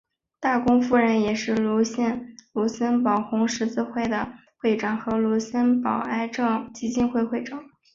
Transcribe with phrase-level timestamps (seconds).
[0.39, 2.23] 大公夫人也是卢森
[3.03, 7.63] 堡红十字会的会长和卢森堡癌症基金会的会长。